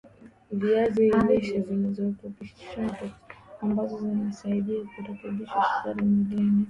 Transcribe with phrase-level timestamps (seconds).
[0.59, 3.17] viazi lishe vinavirutubishi vya karotenoids
[3.61, 6.59] ambazo husaidia kurekebisha sukari mwilini